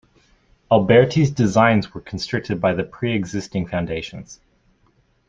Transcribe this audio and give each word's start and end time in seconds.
Alberti's 0.71 1.29
designs 1.29 1.93
were 1.93 2.01
constricted 2.01 2.59
by 2.59 2.73
the 2.73 2.83
pre-existing 2.83 3.67
foundations. 3.67 4.39